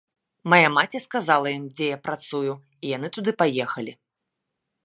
Мая 0.53 0.69
маці 0.77 1.01
сказала 1.07 1.47
ім, 1.57 1.67
дзе 1.75 1.91
я 1.95 1.99
працую, 2.07 2.51
і 2.57 2.85
яны 2.97 3.07
туды 3.19 3.31
паехалі. 3.43 3.93